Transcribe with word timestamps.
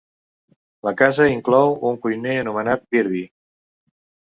La 0.87 0.93
casa 1.01 1.27
inclou 1.33 1.77
un 1.91 2.01
cuiner 2.07 2.35
anomenat 2.47 2.91
Birdie. 2.97 3.31